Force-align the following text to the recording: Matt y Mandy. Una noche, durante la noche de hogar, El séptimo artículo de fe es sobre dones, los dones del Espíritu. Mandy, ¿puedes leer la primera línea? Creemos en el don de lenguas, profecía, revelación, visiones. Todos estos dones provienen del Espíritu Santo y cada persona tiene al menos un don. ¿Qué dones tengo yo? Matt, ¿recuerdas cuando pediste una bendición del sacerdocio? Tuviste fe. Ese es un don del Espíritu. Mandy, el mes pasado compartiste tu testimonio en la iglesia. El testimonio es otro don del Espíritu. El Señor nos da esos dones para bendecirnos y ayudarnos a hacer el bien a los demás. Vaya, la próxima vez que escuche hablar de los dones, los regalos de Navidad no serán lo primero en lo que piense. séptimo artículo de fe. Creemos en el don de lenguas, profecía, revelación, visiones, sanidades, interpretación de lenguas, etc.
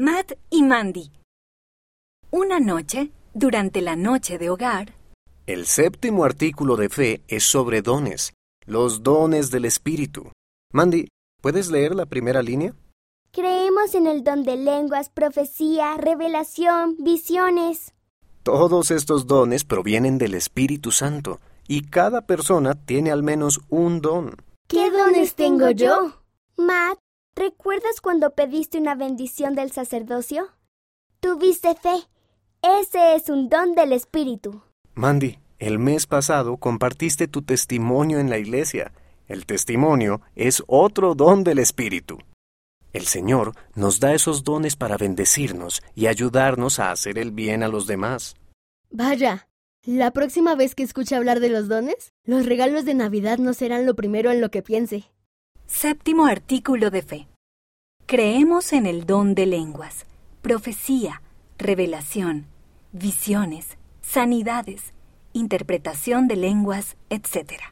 Matt 0.00 0.32
y 0.48 0.62
Mandy. 0.62 1.12
Una 2.30 2.58
noche, 2.58 3.10
durante 3.34 3.82
la 3.82 3.96
noche 3.96 4.38
de 4.38 4.48
hogar, 4.48 4.94
El 5.46 5.66
séptimo 5.66 6.24
artículo 6.24 6.76
de 6.76 6.88
fe 6.88 7.20
es 7.28 7.44
sobre 7.44 7.82
dones, 7.82 8.32
los 8.64 9.02
dones 9.02 9.50
del 9.50 9.66
Espíritu. 9.66 10.32
Mandy, 10.72 11.08
¿puedes 11.42 11.70
leer 11.70 11.94
la 11.94 12.06
primera 12.06 12.40
línea? 12.40 12.72
Creemos 13.30 13.94
en 13.94 14.06
el 14.06 14.24
don 14.24 14.42
de 14.42 14.56
lenguas, 14.56 15.10
profecía, 15.10 15.98
revelación, 15.98 16.96
visiones. 16.98 17.92
Todos 18.42 18.90
estos 18.90 19.26
dones 19.26 19.64
provienen 19.64 20.16
del 20.16 20.32
Espíritu 20.32 20.92
Santo 20.92 21.40
y 21.68 21.82
cada 21.82 22.22
persona 22.22 22.74
tiene 22.74 23.10
al 23.10 23.22
menos 23.22 23.60
un 23.68 24.00
don. 24.00 24.36
¿Qué 24.66 24.90
dones 24.90 25.34
tengo 25.34 25.68
yo? 25.72 26.22
Matt, 26.56 26.98
¿recuerdas 27.40 28.02
cuando 28.02 28.34
pediste 28.34 28.76
una 28.76 28.94
bendición 28.94 29.54
del 29.54 29.72
sacerdocio? 29.72 30.48
Tuviste 31.20 31.74
fe. 31.74 31.96
Ese 32.60 33.14
es 33.14 33.30
un 33.30 33.48
don 33.48 33.74
del 33.74 33.94
Espíritu. 33.94 34.62
Mandy, 34.94 35.38
el 35.58 35.78
mes 35.78 36.06
pasado 36.06 36.58
compartiste 36.58 37.28
tu 37.28 37.40
testimonio 37.40 38.18
en 38.18 38.28
la 38.28 38.36
iglesia. 38.36 38.92
El 39.26 39.46
testimonio 39.46 40.20
es 40.36 40.62
otro 40.66 41.14
don 41.14 41.42
del 41.42 41.60
Espíritu. 41.60 42.18
El 42.92 43.06
Señor 43.06 43.54
nos 43.74 44.00
da 44.00 44.12
esos 44.12 44.44
dones 44.44 44.76
para 44.76 44.98
bendecirnos 44.98 45.80
y 45.94 46.08
ayudarnos 46.08 46.78
a 46.78 46.90
hacer 46.90 47.16
el 47.16 47.30
bien 47.30 47.62
a 47.62 47.68
los 47.68 47.86
demás. 47.86 48.34
Vaya, 48.90 49.48
la 49.86 50.10
próxima 50.10 50.56
vez 50.56 50.74
que 50.74 50.82
escuche 50.82 51.16
hablar 51.16 51.40
de 51.40 51.48
los 51.48 51.68
dones, 51.68 52.12
los 52.24 52.44
regalos 52.44 52.84
de 52.84 52.92
Navidad 52.92 53.38
no 53.38 53.54
serán 53.54 53.86
lo 53.86 53.94
primero 53.94 54.30
en 54.30 54.42
lo 54.42 54.50
que 54.50 54.62
piense. 54.62 55.04
séptimo 55.66 56.26
artículo 56.26 56.90
de 56.90 57.00
fe. 57.00 57.29
Creemos 58.10 58.72
en 58.72 58.86
el 58.86 59.06
don 59.06 59.36
de 59.36 59.46
lenguas, 59.46 60.04
profecía, 60.42 61.22
revelación, 61.58 62.46
visiones, 62.90 63.78
sanidades, 64.02 64.94
interpretación 65.32 66.26
de 66.26 66.34
lenguas, 66.34 66.96
etc. 67.08 67.62